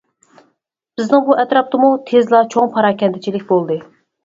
[1.01, 3.81] بىزنىڭ بۇ ئەتراپتىمۇ تېزلا چوڭ پاراكەندىچىلىك بولدى.